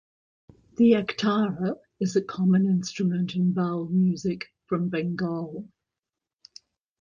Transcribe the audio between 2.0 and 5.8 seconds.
a common instrument in Baul music from Bengal.